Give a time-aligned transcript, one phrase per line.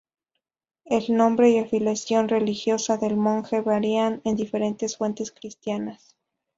[0.85, 6.17] El nombre y afiliación religiosa del monje varían en diferentes fuentes cristianas.